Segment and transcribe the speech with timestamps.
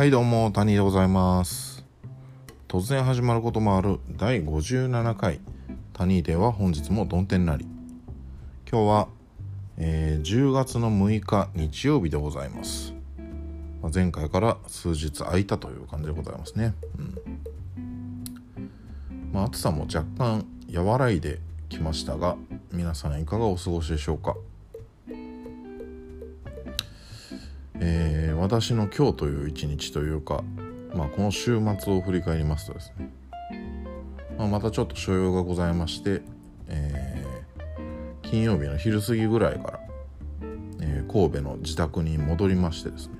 [0.00, 1.84] はいどうも谷でございます。
[2.68, 5.40] 突然始まることもある第57回。
[5.92, 7.66] 谷では本日も曇天なり。
[8.66, 9.08] 今日は、
[9.76, 12.94] えー、10月の6日日曜日でございます、
[13.82, 16.72] まあ、前回から数日空いたという感じでございますね。
[16.98, 17.14] うん。
[19.34, 22.38] まあ暑さも若干和らいできましたが
[22.72, 24.34] 皆さんいかがお過ごしでしょうか？
[28.50, 30.42] 私の今日という一日というか、
[30.92, 33.08] まあ、この週末を振り返りますとですね、
[34.36, 36.20] まあ、またちょっと所用がございまして、
[36.66, 39.80] えー、金曜日の昼過ぎぐらいから、
[40.80, 43.14] えー、神戸の自宅に戻りましてですね。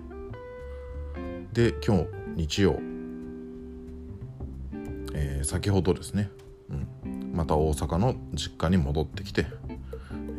[1.52, 2.80] で今日日曜、
[5.14, 6.28] えー、先ほどですね、
[7.04, 9.46] うん、また大阪の実家に戻ってきて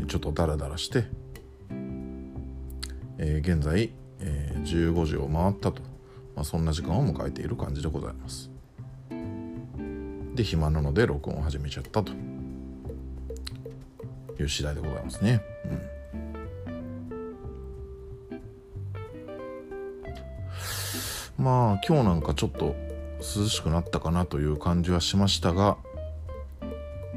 [0.09, 1.05] ちょっとダラダラして、
[3.19, 3.93] えー、現在、
[4.63, 5.81] 15時を回ったと、
[6.35, 8.49] まあ、そんな時間を迎えている感じでございます。
[10.35, 12.11] で暇なので録音を始めちゃったと。
[14.41, 15.41] いう次第でございますね、
[21.37, 22.75] うん、まあ今日なんかちょっと
[23.19, 25.77] 涼しくなったかなという感じはしましたが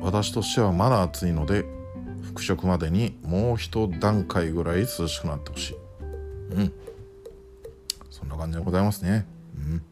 [0.01, 1.65] 私としてはまだ暑いので
[2.23, 5.77] 復職までにもう一段階ぐらい涼しくなってほしい。
[6.51, 6.73] うん。
[8.55, 9.27] でございますね。
[9.57, 9.83] うん。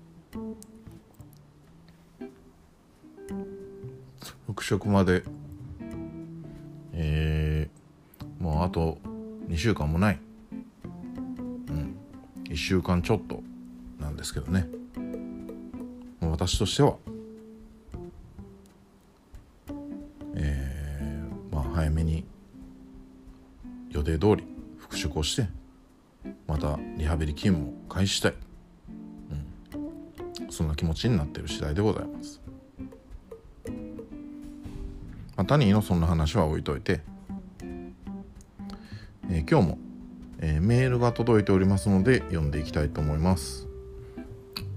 [4.46, 5.24] 復職まで
[6.92, 8.98] えー、もうあと
[9.48, 10.20] 2週間もない。
[11.68, 11.96] うん。
[12.44, 13.42] 1週間ちょっと
[13.98, 14.68] なんですけどね。
[16.20, 16.96] 私としては。
[20.34, 22.24] えー、まあ早めに
[23.90, 24.44] 予定通り
[24.78, 25.48] 復職をして
[26.46, 28.34] またリハビリ勤務を開始したい、
[30.52, 32.40] そんな気持ちになっている次第でございます、
[35.36, 37.00] まあ、タニーのそんな話は置いといて、
[39.30, 39.78] えー、今日も、
[40.40, 43.66] えー、メールが届いておりますので読んでいきたいと思います、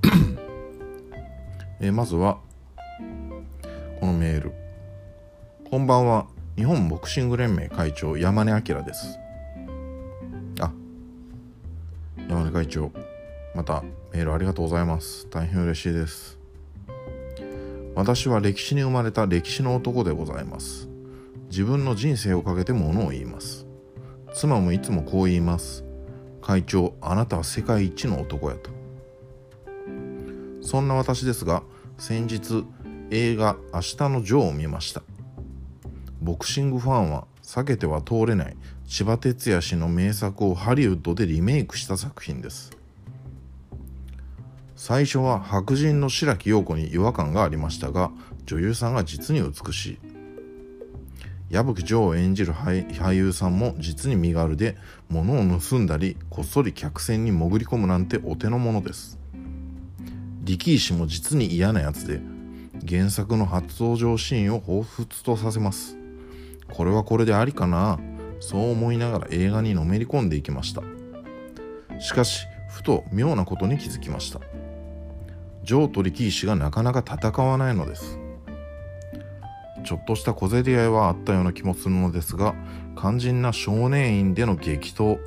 [1.81, 2.39] えー、まずは
[3.99, 4.51] このメール。
[5.69, 6.27] こんばんは。
[6.57, 9.17] 日本ボクシング連盟会長山根明です。
[10.59, 10.71] あ
[12.29, 12.91] 山根会長。
[13.55, 15.27] またメールありがとうございます。
[15.29, 16.37] 大変嬉しいです。
[17.95, 20.89] 私は歴史に生まれた歴史の男でございます。
[21.49, 23.65] 自分の人生をかけてものを言います。
[24.33, 25.85] 妻もいつもこう言います。
[26.41, 28.69] 会長あなたは世界一の男やと。
[30.61, 31.63] そんな私ですが
[31.97, 32.65] 先日
[33.11, 35.01] 映画「明日のジョー」を見ました。
[36.21, 42.75] ボクシングファンは避けては通れない千葉哲也氏の名作をハリウッドでリメイクした作品です。
[44.75, 48.11] 最初は白人の白木陽子に違和感がありましたが
[48.45, 49.99] 女優さんが実に美しい。
[51.49, 54.77] 矢吹城を演じる俳優さんも実に身軽で
[55.09, 59.17] 物を盗んだりこっそり客船に潜り込むなんてお手の物です。
[60.43, 62.19] 力石も実に嫌なやつで
[62.87, 65.97] 原作の初登場シーンを彷彿とさせます。
[66.73, 67.99] これはこれでありかな
[68.39, 70.81] そう思いながら映画にのめり込んでいきました。
[71.99, 74.41] しかしふと妙なことに気づきました。
[75.65, 78.19] ジョーと力士がなかなか戦わないのです。
[79.83, 82.55] ちょっとした小競り合いはあったような気もするのですが
[82.97, 85.19] 肝心な少年院での激闘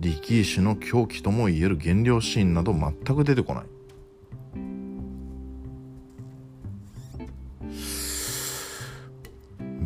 [0.00, 3.64] 力石の狂気ともいえる減量シーンなど全く出てこない。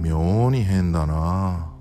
[0.00, 1.72] 妙に変だな。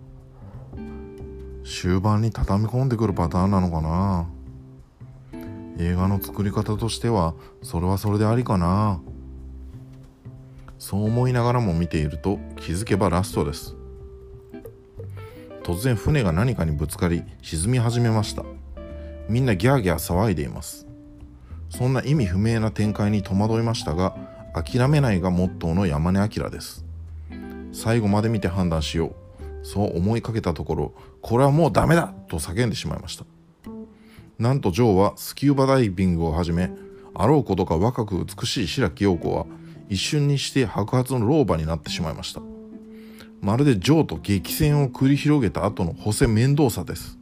[1.63, 4.27] 終盤に畳み込んでくるパターンなのかな。
[5.77, 9.01] 映画の作り方としてはそれはそれでありかな。
[10.77, 13.75] そう思いながらも見ていると気づけばラストです。
[15.63, 18.43] 突然船が何かにぶつかり沈み始めました。
[19.27, 20.87] みんなギャーギャー騒いでいます。
[21.69, 24.15] そんな意味不明な展開に戸惑いましたが
[24.53, 26.85] 諦めないがモットーの山根明です。
[27.73, 29.15] 最後まで見て判断しよう。
[29.65, 33.25] そう思いかけたところこれはもうダメだと叫んでしまいました。
[34.37, 36.69] なんとジョーはスキューバダイビングを始め
[37.13, 39.45] あろうことか若く美しい白木陽子は
[39.89, 42.41] 一瞬にして白髪の老婆になってしまいました。
[43.41, 47.17] まるでジョーと激戦を繰り広げた後のホセ面倒さです。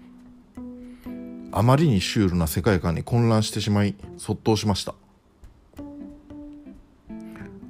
[1.51, 4.95] あまりにシュールな世界観に混乱してしまいそっとしました。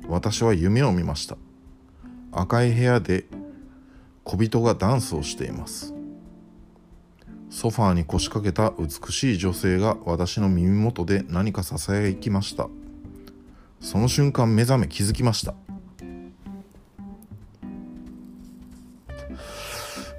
[0.07, 1.35] 私は夢を見ました。
[2.31, 3.25] 赤い部屋で
[4.23, 5.92] 小人がダンスをしています。
[7.53, 12.67] ソファーに腰掛けた美しい女性が私の耳元で何かささやきました。
[13.79, 15.53] その瞬間目覚め気づきました。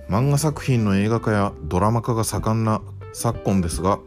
[0.08, 2.80] 漫画作品の映画化やドラマ化が盛んな
[3.12, 3.98] 昨今ですが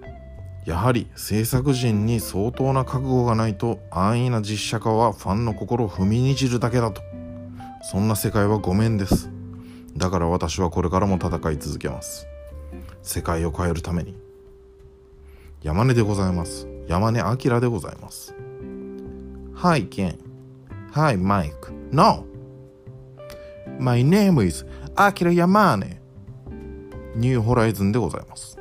[0.65, 7.01] やはり制作陣に相当な覚悟がないと安易な実写化はファンの心を踏みにじるだけだと。
[7.83, 9.30] そんな世界はごめんです。
[9.97, 12.25] だから私はこれからも戦い続けます。
[13.02, 14.16] 世界を変えるために。
[15.62, 16.68] 山根でございます。
[16.88, 18.34] 山根明でございます。
[19.56, 20.18] Hi Ken
[20.92, 22.25] Hi Mike No
[23.80, 24.66] My name is
[24.96, 26.00] アキラ山根
[27.16, 28.58] ニューホライズンでございます。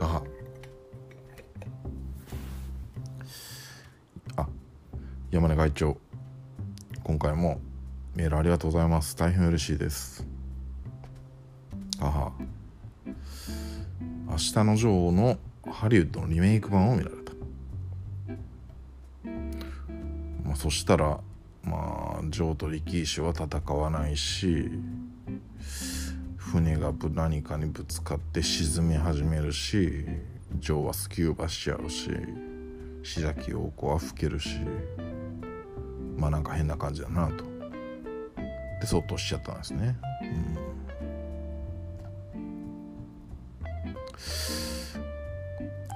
[0.00, 0.22] あ。
[4.36, 4.48] あ。
[5.30, 5.96] 山根会長。
[7.04, 7.60] 今回も
[8.14, 9.16] メールありがとうございます。
[9.16, 10.24] 大変嬉しいです。
[11.98, 12.32] あは。
[14.28, 15.38] 明日のジョーの
[15.70, 17.32] ハリウッドのリメイク版を見られた、
[20.44, 21.20] まあ、そしたら
[21.62, 24.70] まあジョーと力石は戦わないし
[26.36, 30.04] 船が何かにぶつかって沈み始めるし
[30.58, 32.10] ジョーはスキューバしちゃうし
[33.02, 34.60] 志崎陽子は老けるし。
[36.16, 37.53] まあなんか変な感じだなと。
[38.80, 39.96] でそっとしちゃったんですね。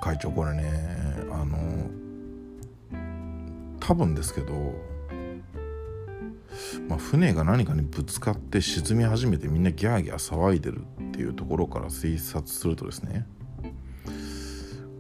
[0.01, 0.71] 会長これね
[1.31, 1.59] あの
[3.81, 4.53] 多分ですけど、
[6.89, 13.27] まあ、船が何かにぶつかって沈み始めてみんなギャーギャー騒いでるっていうところから推察するとですね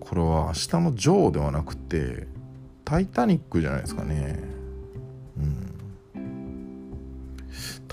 [0.00, 2.26] これは明日のジョーではなくて
[2.84, 4.57] タイタニックじゃないですかね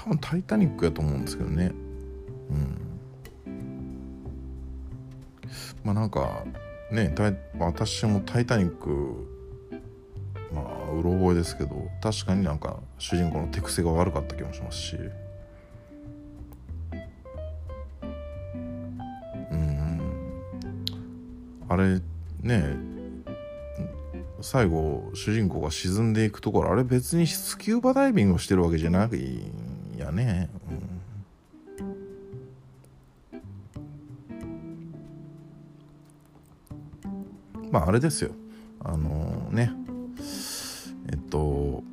[0.06, 1.72] 多分タイタニックやと思うんですけどね。
[2.52, 2.78] うん。
[5.84, 6.44] まあなんか
[6.92, 7.14] ね
[7.58, 9.28] 私も「タイタニック」
[10.54, 14.96] まあうろ覚えですけど確かになんか主人公の手癖が悪かった気もしますし。
[19.52, 20.00] うん。
[21.68, 22.00] あれ
[22.42, 22.78] ね
[24.42, 29.08] 最後主人公が沈んでいくところあれ別にスキューバダイビングをしてるわけじゃない。
[29.08, 29.65] ん
[30.16, 30.74] ね、う
[37.68, 37.72] ん。
[37.72, 38.32] まああれですよ。
[38.80, 39.72] あのー、ね。
[41.12, 41.84] えっと。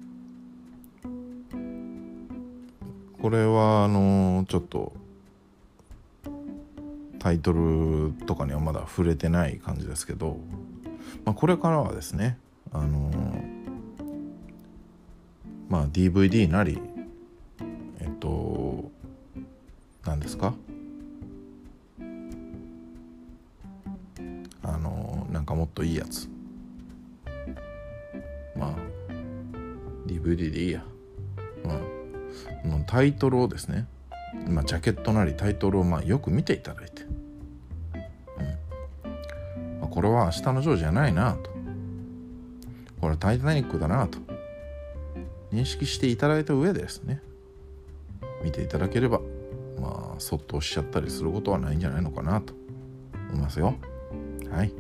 [3.21, 4.93] これはあのー、ちょっと。
[7.19, 10.39] タイトルとかにはまだ触れてない感じですけど、
[11.25, 12.37] まあ、これからはですね。
[12.73, 13.11] あの。
[13.11, 13.15] ー、
[15.69, 16.92] まあ DVD なり。
[33.03, 33.89] タイトルをですね
[34.47, 37.11] まあジャケットなりタイトルをまあよく見ていただいて、うん。
[39.81, 41.51] まあ、これは明日のジョーじゃないなと。
[43.01, 44.21] これはタイタニックだなと。
[45.53, 47.21] 認識していただいた上でですね
[48.45, 49.21] 見ていただければ
[49.81, 52.55] まあそっと押しちゃったりすることはないんじゃないのかなと。
[53.33, 53.75] 思いますよ。
[54.49, 54.73] はい。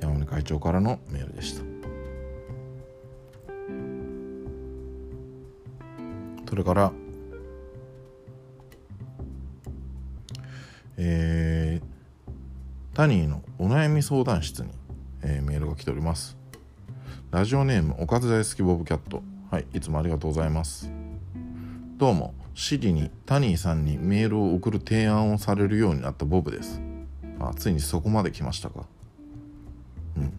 [0.00, 0.26] 山根。
[0.26, 1.69] 会長からのメールでした。
[6.50, 6.92] それから
[10.96, 14.70] えー、タニーのお悩み相談室に、
[15.22, 16.36] えー、メールが来ております。
[17.30, 19.22] ラジオネームおかず大好きボブキャット。
[19.50, 20.90] はいいつもありがとうございます。
[21.96, 26.82] どうもシリにタニーさんにメールを送る提案をされるようになったボブです。
[27.38, 28.84] あついにそこまで来ましたか。
[30.18, 30.32] うん。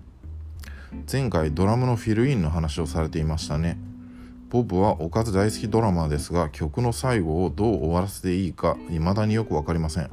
[1.12, 3.80] 前回ドラムのフィルインの話をされていましたね。
[4.52, 10.12] ボブはおかず大好きドラマーですが曲の最後をどう終わらせていいか未だによく分かりません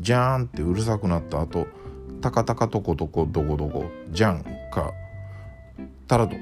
[0.00, 1.66] じゃーんってうるさくなった後
[2.20, 4.92] タカタカトコトコどこどこじゃんか
[6.06, 6.36] タラド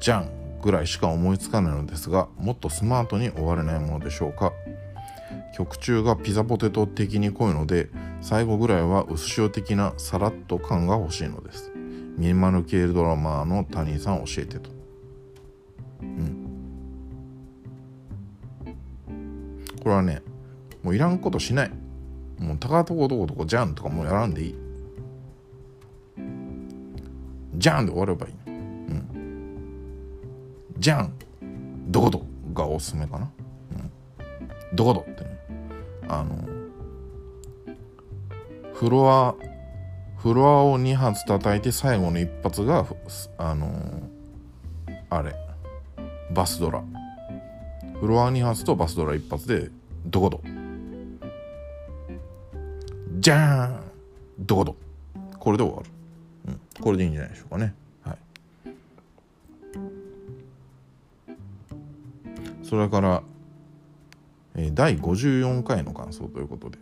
[0.00, 4.52] じゃんぐらいしか思いつかないのですがもっとスマートに終われないものでしょうか
[5.56, 7.88] 曲中がピザポテト的に濃いので
[8.20, 11.72] 最後ぐらいは薄塩的なさらっと感が欲しいのです
[12.16, 14.70] ミニマル系ドラマーの谷さん教えてと。
[16.02, 16.41] うん。
[19.82, 20.22] これはね、
[20.84, 21.70] もういらんことしない。
[22.38, 24.54] もう高とことことこじゃんとかもうやらんでいい。
[27.54, 28.34] じゃんで終わればいい。
[28.46, 29.06] うん。
[30.78, 31.12] じゃん
[31.88, 32.24] どこと
[32.54, 33.28] がおすすめかな。
[34.70, 34.76] うん。
[34.76, 35.36] どこどってね
[36.06, 36.36] あの
[38.72, 39.34] フロア
[40.16, 42.86] フロアを2発叩いて最後の一発が
[43.36, 43.68] あの
[45.10, 45.34] あれ
[46.30, 46.84] バスドラ
[48.02, 49.70] フロア2発とバスドラ1発で
[50.06, 50.40] どこど
[53.20, 53.80] じゃーん
[54.40, 54.76] どこど
[55.38, 55.88] これで終わる、
[56.48, 57.74] うん、これでいいんじゃないでしょうかね。
[58.02, 58.18] はい。
[62.64, 63.22] それから
[64.56, 66.78] えー、第54回の感想ということで。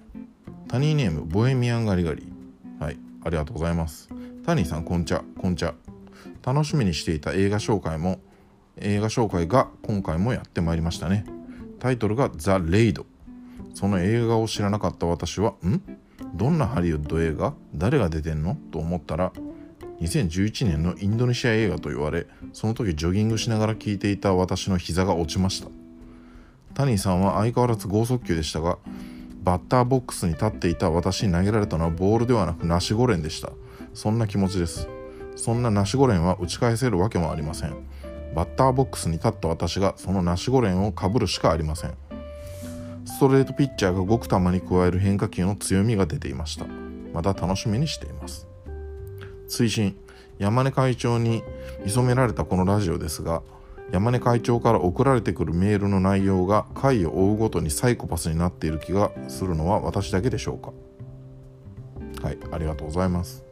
[0.68, 2.32] タニーネームボヘミアンガリガリ。
[2.78, 2.98] はい。
[3.24, 4.08] ありがとうございます。
[4.46, 5.74] タニーさんこんちゃこんちゃ。
[6.42, 8.20] 楽しみにしていた映画紹介も
[8.76, 11.24] 映画紹介が今回もやってまいりましたね。
[11.78, 13.06] タイトルがザ・レイド。
[13.74, 15.80] その映画を知らなかった私はん？
[16.34, 17.54] どんなハリウッド映画？
[17.74, 18.56] 誰が出てんの？
[18.70, 19.32] と思ったら
[20.00, 25.68] 2011年のインドネシア映画と言われその時ジョギングしながら聞いていた私の膝が落ちました。
[26.74, 28.78] タニーさんは相変わらず剛速球でしたが
[29.42, 33.50] バッターボックスに立っていた私に投げられたのはボールではなくナシゴレンでした。
[33.94, 34.88] そんな気持ちです。
[35.36, 37.74] そんなナシゴレンは打ち返せるわけもありません。
[38.60, 41.94] ターボックスに立った私がそのナシゴレンをかぶるしかありません。
[43.06, 46.66] ストレートピッチャーがごくたまに加える変化球の強みが出ていました。
[47.14, 48.46] また楽しみにしています。
[49.48, 49.96] 追伸。
[50.38, 51.42] 山根会長に
[51.86, 53.40] 見初められたこのラジオですが
[53.92, 62.26] 山根会長から送られてくるメールの内容が回を追うごとにサイコパスになっている気がするのは私だけでしょうか。
[62.26, 62.38] はい。
[62.52, 63.42] ありがとうございます。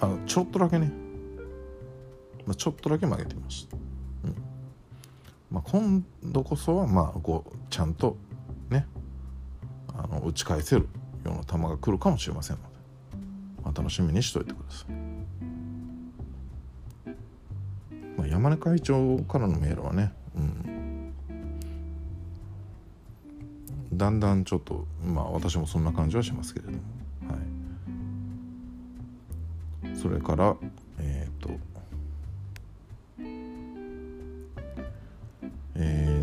[0.00, 0.90] あのちょっとだけね、
[2.48, 3.80] まあ、ちょっとだけ曲げてみました、う
[4.30, 4.34] ん。
[5.50, 8.16] まあ、今度こそはまあこうちゃんと
[8.70, 8.86] ね
[9.94, 10.88] あの打ち返せる
[11.26, 12.68] ような球が来るかもしれませんので、
[13.64, 14.88] まあ、楽しみにしといてください。
[18.16, 21.12] まあ、山根会長からのメールはね、うん、
[23.92, 26.78] だんだんちょっとまあ私もそんな感じはしますけれども、
[29.94, 30.56] それから
[30.98, 31.50] えっ、ー、と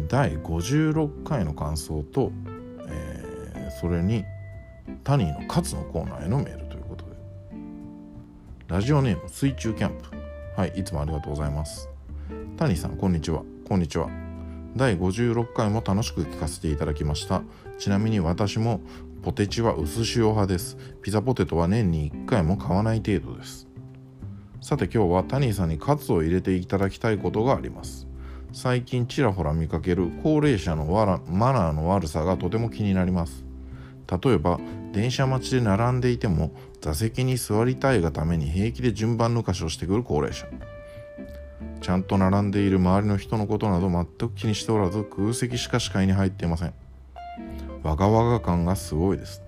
[0.07, 2.31] 第56回の感想と、
[2.87, 4.23] えー、それに
[5.03, 7.11] タニーの勝のコーナーへのメールということで
[8.67, 11.89] ラジオネーム水中キャンプはい、いつもありがとうございます。
[12.55, 13.43] 谷さん、こんにちは。
[13.67, 14.09] こんにちは。
[14.73, 17.41] 第56回も楽しく聞かせていただきました。
[17.77, 18.79] ちなみに私も
[19.21, 20.77] ポテチは薄塩派です。
[21.01, 23.67] ピザポテトは年に1回も買わない程度です。
[24.61, 28.07] さて今日はタニーさんにカツを入れていただきたいことがあります。
[28.55, 30.85] 最近ちらほら見かける高齢者の
[31.27, 33.43] マナーの悪さがとても気になります。
[34.23, 34.61] 例えば
[34.93, 40.47] 電車待ちで並んでいても座席に座りたいがために平気で順番抜かしをしてくる高齢者。
[41.81, 46.73] ちゃんと並んでいる周りの人のことなど全く気にしておらず空席しか視界に入っていません。
[47.83, 49.43] わがわが感がすごいです。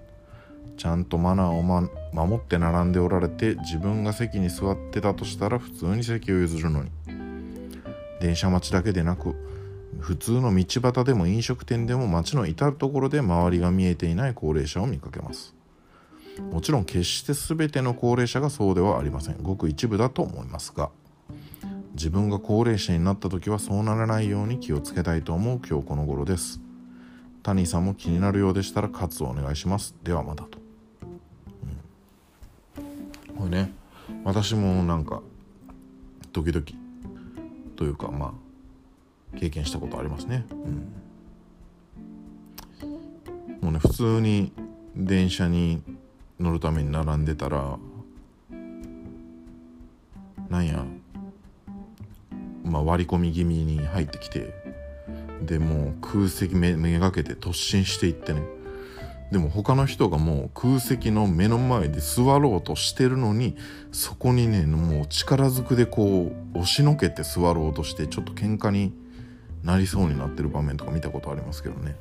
[0.76, 6.92] ちゃんとマナーを、ま、守って並んでおられて自分が席に座ってたとしたら普通に席を譲るのに。
[8.20, 9.36] 電車待ちだけでなく
[10.00, 15.56] 普通の道端でも飲食店でも街の至る所で周りが見えていない高齢者を見かけます。
[16.52, 19.42] もちろん決して全ての高齢者がそうではありません。
[19.42, 20.92] ごく一部だと思いますが
[21.94, 26.62] 自分が高齢者になった時はそうならないように気をつけたいと思う今日この頃です。
[27.42, 29.96] タニーさんも気になるようでしたら喝をお願いします。
[30.04, 30.60] ではまたと、
[33.30, 33.74] うん、これね
[34.24, 35.22] 私もなんか
[36.34, 36.87] 時々
[37.78, 38.34] というかま
[39.34, 40.46] あ経験したことありますね。
[40.52, 40.56] う
[42.86, 42.92] ん、
[43.62, 44.52] もうね普通に
[44.96, 45.82] 電車に
[46.40, 47.78] 乗るために並んでたら
[50.50, 50.86] なんや、
[52.64, 54.54] まあ、割り込み気味に入ってきて
[55.42, 58.42] でもう空席めめがけて突進していってね
[59.32, 63.58] でも他の人がもう空席の目の前で座ろうとしてるのに
[63.92, 68.94] そこにねもう力ずくでこう押しのけて座ろうとしてちょっと喧嘩に
[69.64, 71.96] なりそうになってる場面とか見たことありますけどね。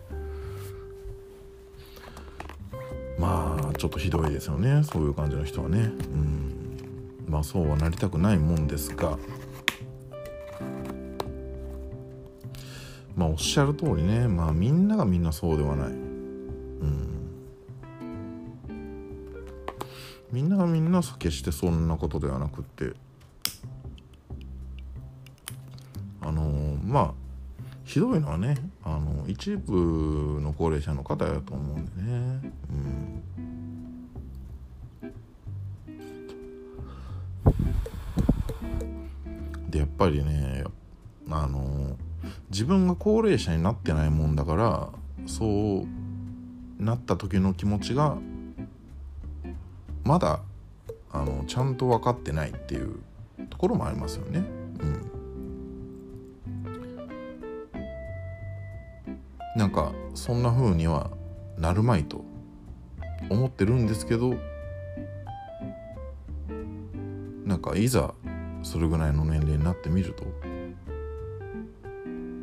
[3.18, 4.83] まあちょっとひどいですよね。
[4.85, 5.78] そういう感じの人はね。
[5.78, 5.83] う
[6.16, 6.78] ん。
[7.26, 9.18] まあそうはなりたくないもんですが。
[13.16, 14.28] まあおっしゃる通りね。
[14.28, 15.88] まあみんながみんなそうではない。
[15.88, 17.16] うん。
[20.37, 22.93] みんながみんな決してそんなことではなくって
[26.21, 27.14] あの、まあ
[27.85, 32.52] ひどいのはねあの一部の高齢者の方やと思うんでね。
[32.69, 33.23] うん。
[39.71, 40.64] でやっぱりね
[41.31, 41.97] あの
[42.50, 44.90] 自分が高齢者になってないもんだから
[45.25, 48.19] そうなった時の気持ちが
[50.07, 50.41] まだ
[51.11, 53.01] あのちゃんと分かってないっていう
[53.51, 54.45] ところもありますよね。
[54.79, 55.11] うん、
[59.57, 61.11] なんかそんな風には
[61.59, 62.25] なるまいと
[63.31, 64.35] 思ってるんですけど
[67.45, 68.15] なんかいざ
[68.63, 70.25] それぐらいの年齢になってみると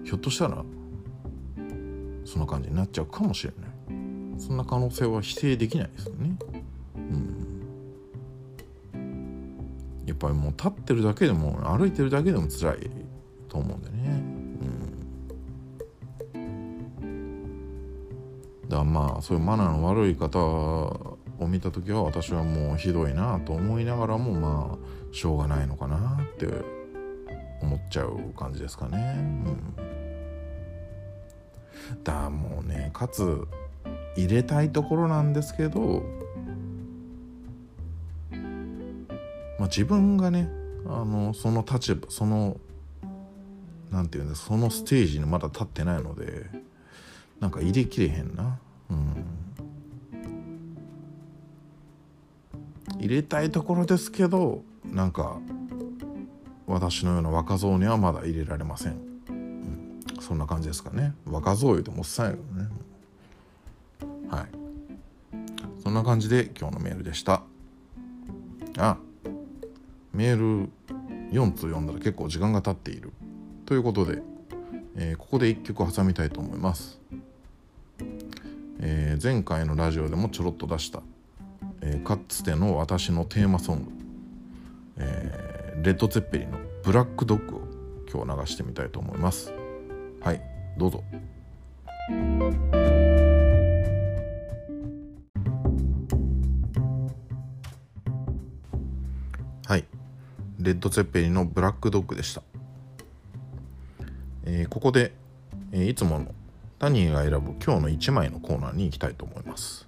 [0.03, 0.65] ひょっとしたら
[2.25, 3.73] そんな感じになっちゃうかもしれない。
[4.37, 6.35] そんな可能性は否定できないですよね。
[10.23, 12.89] ぱりもう立ってるだけでも歩いてるだけでも辛い
[13.49, 14.23] と思うんでね。
[16.33, 17.09] うん。
[18.69, 26.47] だまあそういうマナーの悪い方を見た時は私はもうひどいなと思いながらもまあしょうがないのかなって
[27.61, 29.15] 思っちゃう感じですかね。
[29.17, 29.75] うん。
[32.03, 33.45] だもうねかつ
[34.15, 36.01] 入れたいところなんですけど、
[39.63, 40.49] まあ、自分がね
[40.85, 42.57] あのその立場その
[43.91, 46.47] なんていうんですそのステージにまだ立ってないので
[47.39, 48.59] なんか入れきれへんな。
[48.89, 49.25] うん。
[52.99, 55.37] 入れたいところですけどなんか
[56.67, 58.99] 私のような若造にはまだ入れられません。
[60.19, 61.13] そんな感じですかね。
[61.25, 62.69] 若造言うてもおっさんやけどね。
[64.29, 64.47] はい。
[65.81, 67.43] そんな感じで今日のメールでした。
[68.77, 68.97] あ
[70.13, 70.69] メール
[71.31, 73.11] 4通読んだら結構時間が経っている
[73.65, 74.21] ということで、
[74.95, 76.99] えー、ここで1曲挟みたいと思います、
[78.79, 81.01] えー、前回のラジオでもちょろっと出した、
[81.81, 83.91] えー、かつての私のテーマソング、
[84.97, 85.53] え
[85.83, 87.61] レッド・ツェッペリの「ブラック・ドッグ」を
[88.11, 89.51] 今日流してみたいと思います。
[90.21, 90.41] はい
[90.77, 91.03] どうぞ。
[100.63, 102.41] レッド・ツェッペリのブラックドッグでした、
[104.45, 105.13] えー、ここで、
[105.71, 106.27] えー、いつもの
[106.79, 109.87] タニーが選ぶ今日の1枚のコーナーに行きたいと思います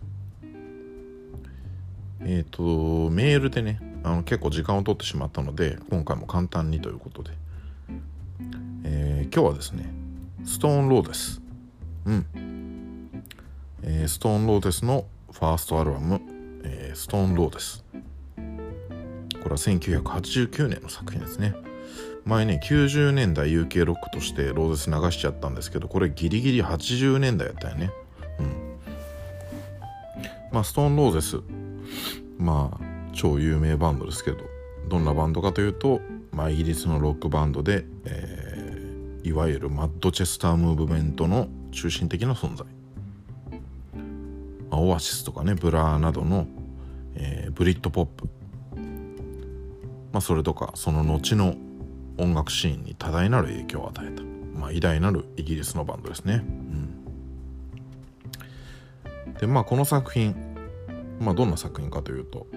[2.22, 7.32] えっ、ー、とメールでねあの結構時間を取ってしまったので今回も簡単にということで、
[8.84, 9.90] え、今日はですね
[10.46, 11.42] ストーンローデス。
[12.06, 12.26] うん。
[13.82, 16.22] えー、ストーンローデスのファーストアルバム、
[16.64, 17.85] えー、ストーンローデス。
[19.46, 21.54] これは1989年の作品ですね。
[22.26, 27.92] 前ね、90年代 UK ロックとしてローデス流しちゃったんですけど、これギリギリ80年代やったよね。
[28.40, 28.80] うん。
[30.52, 31.42] まあ、ストーンローデス。
[32.40, 34.38] まあ、超有名バンドですけど、
[34.90, 38.46] どんなバンドかというと、まあ、イギリスのロックバンドで、えー
[39.26, 42.68] いわゆるマッドチェスタームーブメントの中心的な存在、
[44.70, 46.46] まあ、オアシスとかねブラーなどの、
[47.16, 48.30] えー、ブリットポップ、
[50.16, 51.58] まあ、それとかその後の
[52.18, 54.24] 音楽シーンに多大なる影響を与えた、
[54.58, 56.36] まあ、偉大なるイギリスのバンドですね。
[56.36, 56.38] う
[59.30, 60.34] ん、でまあこの作品、
[61.20, 62.48] まあ、どんな作品かというと、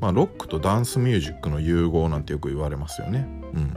[0.00, 3.28] まあ、ロックとダンスミュージックの融合なんてよく言われますよね。
[3.54, 3.76] うん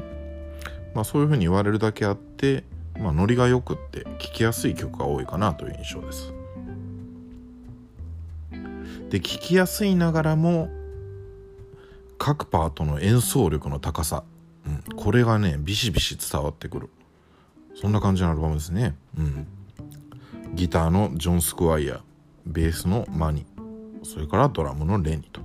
[0.96, 2.64] まあ、そういうふうに言われるだけあって、
[2.98, 6.34] まあ、ノリがよくって聴きやすい曲が多いかなという印象です。
[9.12, 10.76] で聴きやすいながらも
[12.18, 14.24] 各パートの演奏力の高さ、
[14.66, 16.90] うん、これがねビシビシ伝わってくる。
[17.76, 18.96] そんな感じのアルバムですね。
[19.18, 19.48] うん、
[20.56, 22.02] ギターのジョン・スクワイヤー
[22.46, 23.46] ベースのマニ。
[24.04, 25.42] それからドラムのレニと。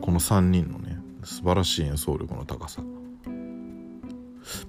[0.00, 2.82] この3人のね素晴らしい演奏力の高さ。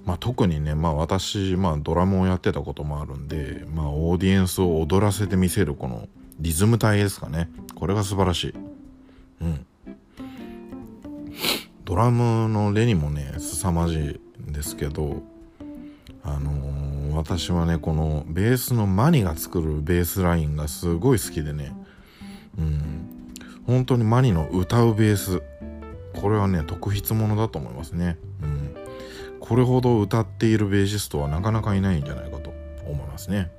[0.04, 6.08] まあ、特にね、まあ、私、まあ、ドラムをやってたこともあるんで、まあ、オーディエンスを踊らせてみせるこの
[6.38, 7.50] リズム体ですかね。
[7.74, 8.54] これが素晴らしい。
[9.42, 9.66] うん。
[11.86, 14.00] ドラムのレにもね凄まじい
[14.50, 15.22] んですけど
[16.22, 21.72] あのー、私はねこのベースのマニが作るベースラインがすごい好きでね
[22.58, 23.06] うん。
[23.66, 25.42] 本当にマニの歌うベース。
[26.14, 28.18] これはね特筆ものだと思いますね。
[28.42, 28.76] うん。
[29.40, 32.52] これほど歌っているベーシストはなかなかいないんじゃないかと
[32.86, 33.50] 思いますね。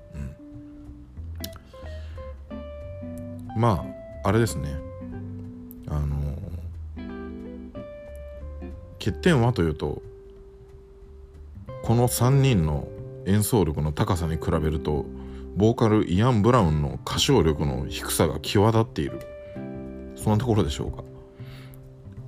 [3.52, 3.86] うん、ま
[4.24, 4.87] ああれですね。
[9.08, 10.02] 欠点はというと
[11.84, 12.90] この3人の
[13.26, 15.06] 演奏力の高さに比べると
[15.56, 19.22] ボーカルイアン・ブラウンの歌唱力の低さが際立っている。
[20.16, 21.04] そんなところでしょうか。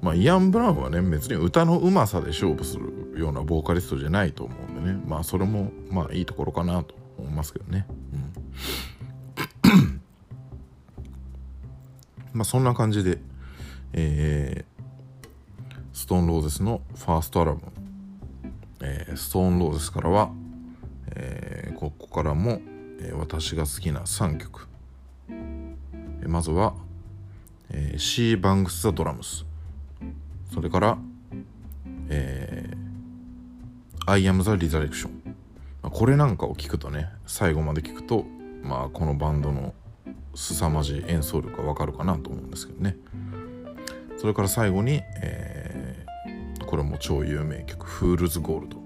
[0.01, 4.99] まあ、イアン・ブラウンはね別に歌のうまさで勝負するようなボーカリストじゃないと思うんでね。
[5.05, 10.01] まあそれもまあいいところかなと思いますけどね、うん、
[12.33, 13.19] まあそんな感じで
[13.93, 14.78] えー、
[15.99, 17.61] ストーンローゼスのファーストアルバム、
[18.81, 20.31] えー、ストーンローゼスからは、
[21.13, 22.61] えー、ここからも、
[23.01, 24.69] えー、私が好きな3曲、
[25.29, 26.73] え、まずは、
[27.69, 29.45] えー、 She Bangs the Drums。
[30.53, 30.97] それから
[32.07, 35.09] えー、I Am the Resurrection
[35.81, 38.23] これなんかを聞くとね最後まで聞くと
[38.63, 39.73] まあこのバンドの
[40.33, 42.95] 凄まじい演奏力がわかるかなと思うんですけどね。
[44.19, 45.78] それから最後に、え、
[46.69, 48.77] これも超有名曲「Fools Gold」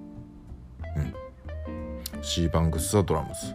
[2.15, 3.53] うん、 She Bangs the Drums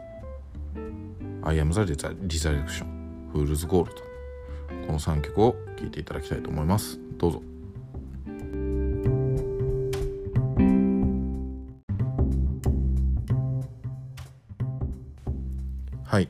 [1.42, 2.84] 「I Am the Resurrection」
[3.32, 4.02] 「Fools Gold」
[4.86, 7.00] この3曲を聴いていただきたいと思います。
[7.16, 7.42] どうぞ。
[16.04, 16.28] はい、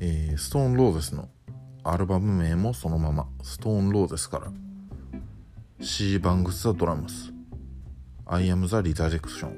[0.00, 1.30] えーストーンローゼスの
[1.82, 3.26] アルバム名もそのまま。
[3.42, 4.52] ストーンローゼスから
[5.80, 7.32] She Bangs the Drums。
[8.26, 9.54] I Am the Resurrection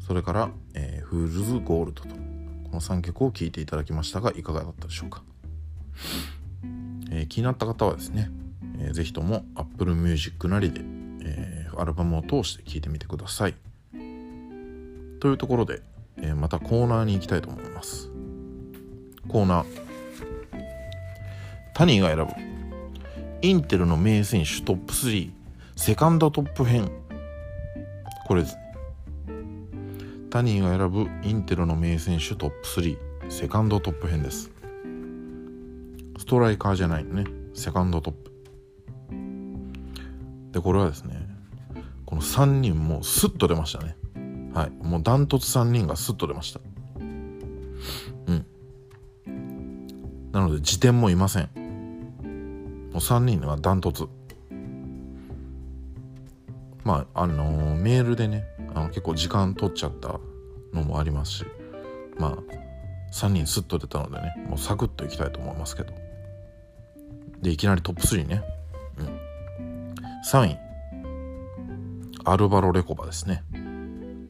[0.00, 2.08] それから、えー、 Fools Gold と。
[2.08, 2.14] こ
[2.72, 5.22] の3曲を聴いていただきましたがいかがだったでしょうか、
[7.10, 8.30] えー、気になった方はですね、
[8.78, 10.80] えー、ぜひとも Apple Music なりで、
[11.22, 13.54] えー、アルバムを通して聴いてみてください。
[13.92, 15.82] というところで、
[16.16, 18.08] えー、またコーナーに行きたいと思います。
[19.28, 19.66] コーナー。
[21.74, 22.49] タニーが選ぶ。
[23.42, 25.30] インテルの名選手トップ3
[25.74, 26.90] セカンドトップ編。
[28.26, 28.60] これですね。
[30.28, 32.98] タニーが選ぶインテルの名選手トップ3
[33.30, 34.50] セカンドトップ編です。
[36.18, 37.24] ストライカーじゃないね。
[37.54, 38.30] セカンドトップ。
[40.52, 41.26] でこれはですね
[42.04, 43.96] この3人もスッと出ましたね。
[44.52, 44.70] はい。
[44.84, 46.60] もうダントツ3人がスッと出ました。
[48.26, 48.46] うん。
[50.32, 51.59] なので辞典もいません。
[52.90, 54.08] もう3人はダントツ。
[56.84, 60.18] まああの、メールでねあの結構時間取っちゃった
[60.72, 61.44] のもありますし
[62.18, 62.36] まあ
[63.12, 65.92] 3人スッと出たのでねもうサクッといきたいと思いますけど。
[67.42, 68.42] でいきなりトップ3ね。
[68.98, 69.94] うん。
[70.30, 70.58] 3位。
[72.24, 73.42] アルバロ・レコバですね。
[73.54, 74.28] うん。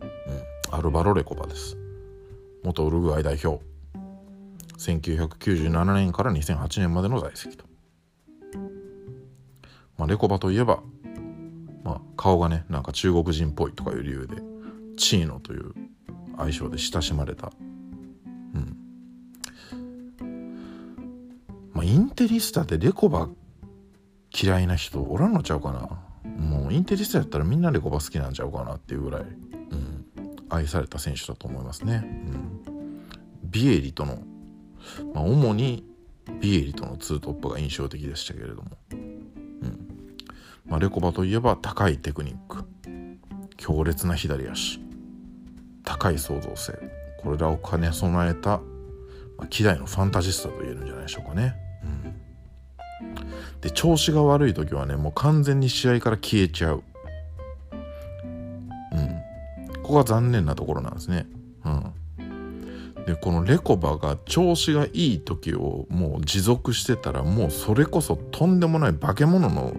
[0.70, 1.76] アルバロ・レコバです。
[2.62, 3.62] 元ウルグアイ代表。
[4.78, 7.69] 1997年から2008年までの在籍と。
[10.00, 10.82] まあ、レコバといえば、
[11.84, 14.36] まあ、顔がねなんか中国人っぽいとかいう理由で
[14.96, 15.74] チーノという
[16.38, 17.52] 愛称で親しまれた、
[18.54, 18.76] うん。
[21.74, 23.28] まあ、インテリスタでレコバ
[24.32, 26.00] 嫌いな人おらんのちゃうかな。
[26.30, 30.06] もうインテリスタやったらみんなレコバ好きなんちゃうかなっていうぐらい、うん、
[30.48, 32.08] 愛された選手だと思いますね、う
[32.76, 33.02] ん、
[33.44, 34.22] ビエリとの
[35.14, 35.84] まあ、主に
[36.40, 38.78] ビエリとのツートップが印象的でしたけれども、
[40.70, 42.64] まあ、レコバといえば高いテクニック
[43.56, 44.80] 強烈な左足
[45.84, 46.78] 高い創造性
[47.20, 48.58] これらを兼ね備えた、
[49.36, 51.54] まあ、希代のファンタジスタと言えるんじゃないでしょうかね。
[51.82, 56.82] うん、で調子が悪い時はねもう完全に試合から消えちゃう。
[58.92, 61.26] うん、ここが残念なところなんですね。
[61.64, 69.74] うん、でこのレコバが調子がいい時をもう持続してたらもうそれこそとんでもない化け物の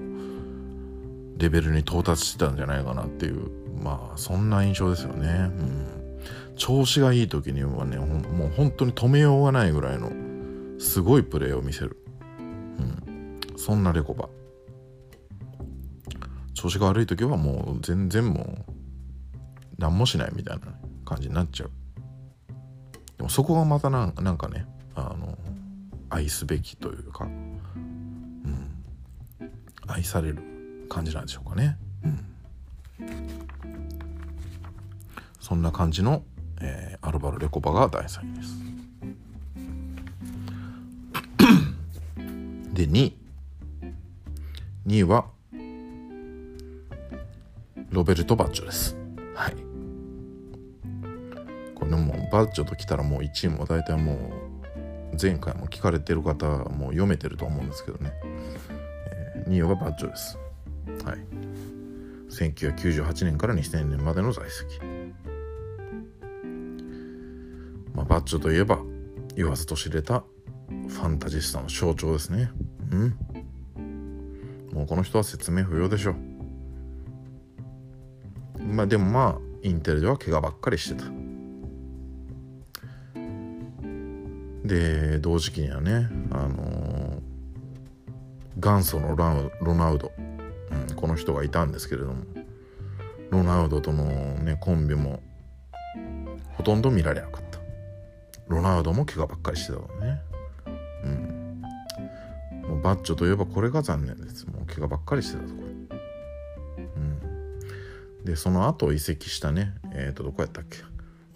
[1.41, 3.49] レベルに到達してたんじゃないかなっていう。
[3.81, 5.27] まあそんな印象ですよね。
[5.27, 6.21] うん、
[6.55, 10.11] 調子がいい時にはねもう本当に止めようがないぐらいの
[10.79, 11.97] すごいプレーを見せる、
[12.77, 14.29] うん、そんなレコバ。
[16.53, 18.73] 調子が悪い時はもう全然もう
[19.79, 20.67] 何もしないみたいな
[21.05, 21.71] 感じになっちゃう。
[23.17, 25.39] でもそこがまたなんかねあの
[26.11, 28.69] 愛すべきというか、うん、
[29.87, 30.50] 愛される。
[30.91, 31.77] 感じなんでしょうかね。
[32.03, 32.25] うん、
[35.39, 36.23] そんな感じの、
[36.59, 38.59] えー、アルバル・レコバが第3位です。
[42.75, 43.15] で2位
[44.85, 45.27] 2位は
[47.89, 48.97] ロベルト・バッチョです。
[49.33, 49.55] はい。
[51.73, 54.13] これもバッジョときたらもう1位も大体も
[55.13, 60.37] う前回も聞かれてる方はもう読めてると思うんですけどね、えー、2位はバッジョです
[61.03, 61.17] はい。
[62.29, 64.79] 1998年から2000年までの在籍。
[67.93, 68.79] まあバッジョといえば
[69.35, 70.23] 言わずと知れた
[70.69, 72.51] ファンタジスタの象徴ですね。
[72.91, 73.17] うん。
[74.73, 76.15] もうこの人は説明不要でしょう。
[78.63, 81.05] まあでもまあインテルでは怪我ばっかりしてた。
[84.63, 87.21] で同時期にはねあの
[88.57, 90.11] 元祖のロナウド、
[91.01, 92.23] この人がいたんですけれども
[93.31, 95.21] ロナウドとのねコンビも
[96.53, 97.59] ほとんど見られなかった。
[98.47, 100.21] ロナウドも怪我ばっかりしてたわね。
[101.05, 101.61] うん。
[102.69, 104.45] もうバッチョといえばこれが残念です。
[104.45, 105.63] もう怪我ばっかりしてたとこ。
[106.97, 108.25] うん。
[108.25, 110.79] でその後移籍したねえっ、ー、とどこやったっけ？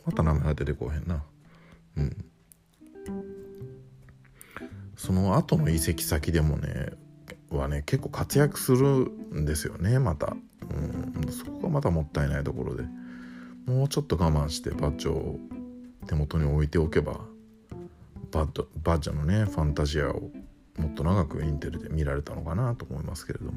[0.06, 1.24] また名前が出てこへんな。
[1.98, 2.26] うん。
[4.98, 6.90] その後の移籍先でもね
[7.50, 9.12] はね結構活躍する
[9.44, 12.84] ですよねまた、うん、そこがまたもったいないところで。
[13.66, 15.40] もうちょっと我慢してバッジョを
[16.08, 17.20] 手元に置いておけば
[18.32, 20.30] バッドバッジョのねファンタジアを
[20.78, 23.54] もっと長くインテルで見られたのかなと思いますけれども、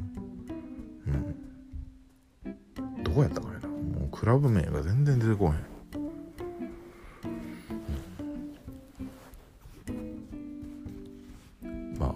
[2.46, 3.68] うん、どこやったかねな。
[3.68, 5.54] もうクラブ名が全然出てこへん。
[11.98, 12.14] まあ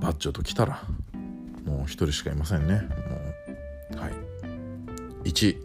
[0.00, 0.82] バッチョと来たら
[1.88, 2.74] もう一人しかいませんね。
[2.74, 3.98] もう。
[3.98, 4.12] はい。
[5.24, 5.56] 1位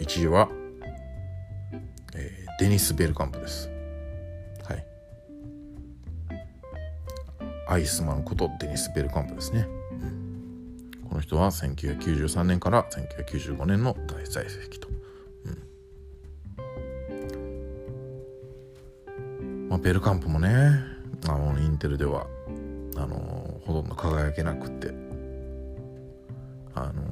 [0.00, 0.48] 1位は、
[2.14, 3.70] えー、デニス・ベルカンプです。
[4.64, 4.84] はい。
[7.68, 9.68] アイスマンことデニス・ベルカンプですね、
[11.08, 14.88] この人は1993年から1995年の大在籍と、
[15.44, 15.50] う
[19.62, 19.68] ん。
[19.68, 20.48] まあ、ベルカンプもね
[21.28, 22.26] あのインテルでは
[22.96, 23.39] あの
[23.70, 25.10] ほとんど輝けなくて。
[26.74, 27.02] あの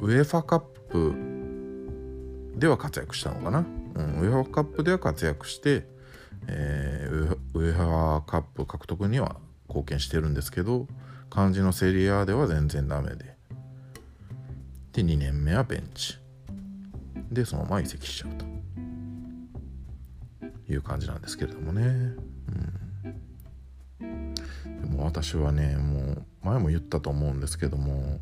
[0.00, 0.60] UEFA カッ
[0.90, 5.86] プでは活躍したのかな、うん、 UEFA カップでは活躍して、
[6.48, 9.36] えー、 UEFA カップ獲得には
[9.68, 10.86] 貢献してるんですけど
[11.30, 13.34] 肝心のセリエAでは全然ダメで。
[14.92, 16.18] で2年目はベンチ。
[17.32, 18.44] でそのまま移籍しちゃうと
[20.72, 22.83] いう感じなんですけれどもね、うん。
[25.04, 28.18] 私はねもう前も言ったと思うんですけども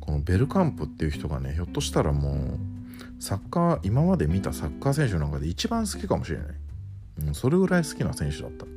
[0.00, 2.58] このベルカンプっていう人がねひょっとしたらもう
[3.22, 6.46] サッカー今まで見たサッカー選手の中で一番好きかもしれない、
[7.26, 8.64] うん、それぐらい好きな選手だった。
[8.64, 8.70] も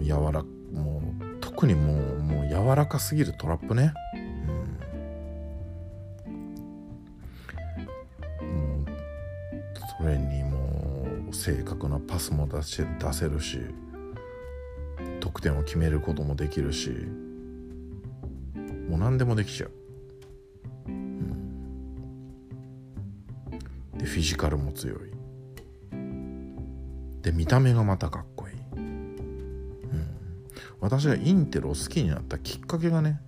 [0.00, 3.92] う柔らもう特にもうもう柔らかすぎるトラップね、
[8.40, 8.86] うん、もう
[9.98, 13.58] それにもう正確なパスも出せ出せるし。
[15.20, 16.90] 得点を決めることもできるし
[18.88, 19.70] もう何でもできちゃう、
[20.88, 21.58] うん、
[23.96, 24.98] でフィジカルも強い。
[27.22, 29.16] で見た目がまたかっこいい、うん、
[30.80, 33.20] 私がインテルを好きになったきっかけがね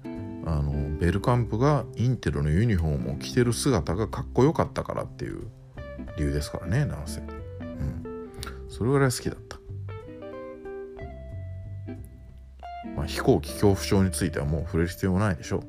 [0.46, 5.46] あのベルカンプがインテルのユニフォームを着てる姿がかっこよかったからっていう
[6.16, 8.30] 理由ですからねなんせ、うん、
[8.68, 9.61] それぐらい好きだった。
[13.02, 15.62] まあ、飛行機恐怖症についてはもう触れる必要ないでしょう。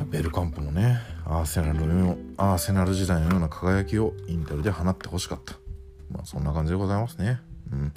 [0.00, 5.54] うん、ベルカンプもねアーセナルのアーセナル時代のような輝きをインテルで放ってほしかった。
[6.08, 7.40] まあそんな感じでございますね。
[7.72, 7.92] うん。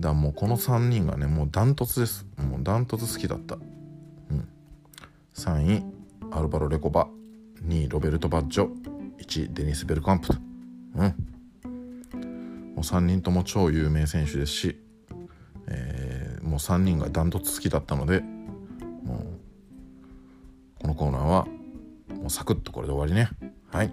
[0.00, 3.58] だもうこの3人がねもうダントツですもうダントツ好きだったう
[4.34, 4.48] ん
[5.34, 5.84] 3位
[6.30, 7.08] アルバロ・レコバ
[7.62, 8.68] 2位ロベルト・バッジョ
[9.18, 10.34] 1位デニス・ベルカンプと
[10.96, 11.35] うん
[12.76, 14.76] う3人とも超有名選手ですし、
[15.68, 18.20] えー、もう3人がダントツ好きだったので
[19.02, 21.46] もうこのコーナーは
[22.20, 23.30] もうサクッとこれで終わりね。
[23.70, 23.92] はい。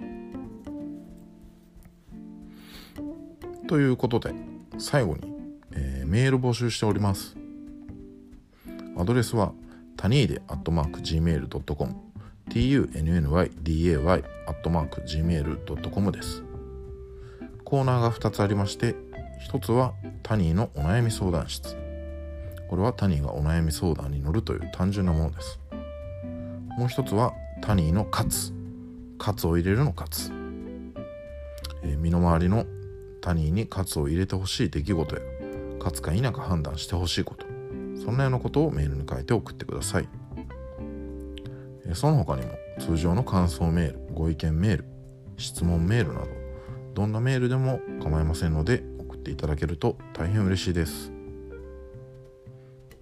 [3.67, 4.33] ということで
[4.77, 5.21] 最後に、
[5.71, 7.35] えー、メール募集しております。
[8.97, 9.53] アドレスは
[9.97, 11.95] タニーデアットマーク Gmail.com
[12.49, 16.52] tunnyday アットマーク Gmail.com です。
[17.65, 18.95] コーナーが2つありまして
[19.49, 21.75] 1つはタニーのお悩み相談室。
[22.69, 25.59] これはタニーがお悩み相談に乗るという単純なものです。
[26.77, 28.53] もう一つはタニーのカツ。
[29.17, 30.31] カツを入れるのカツ、
[31.83, 32.65] えー、身の回りの
[33.21, 35.21] タニーにカツを入れてほしい出来事や
[35.79, 37.45] カツか否か判断してほしいこと。
[38.03, 40.09] そんなようなことをメールに書いて送ってください、
[41.93, 44.85] その他にも通常の感想メールご意見メール
[45.37, 46.27] 質問メールなど
[46.93, 51.11] どんなメールでも構いませんので送っていただけると大変嬉しいです。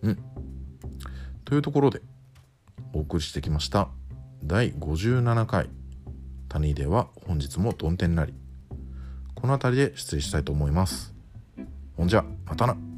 [0.01, 0.17] うん。
[1.45, 2.01] というところで
[2.93, 3.89] お送りしてきました
[4.43, 5.69] 第57回
[6.49, 8.34] 谷では本日も曇天なり
[9.36, 11.13] この辺りで失礼したいと思います。
[11.97, 12.90] ほんじゃまたな。